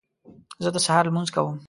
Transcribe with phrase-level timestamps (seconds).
[0.63, 1.57] زه د سهار لمونځ کوم